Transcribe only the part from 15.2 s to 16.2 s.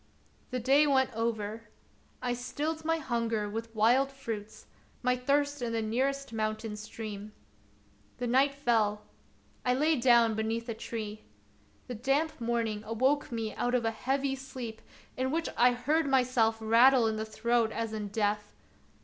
which I heard